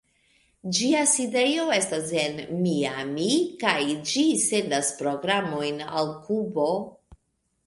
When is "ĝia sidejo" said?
0.77-1.65